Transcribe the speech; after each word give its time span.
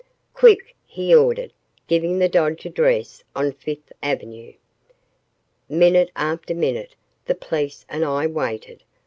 "Quick!" 0.33 0.75
he 0.87 1.13
ordered, 1.13 1.53
giving 1.85 2.17
the 2.17 2.27
Dodge 2.27 2.65
address 2.65 3.23
on 3.35 3.51
Fifth 3.51 3.93
Avenue. 4.01 4.53
Minute 5.69 6.09
after 6.15 6.55
minute 6.55 6.95
the 7.25 7.35
police 7.35 7.85
and 7.87 8.03
I 8.03 8.25
waited. 8.25 8.81